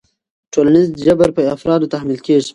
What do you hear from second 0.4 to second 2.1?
ټولنیز جبر په افرادو